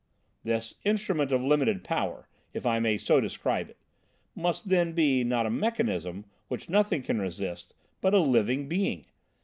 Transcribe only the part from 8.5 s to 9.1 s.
being!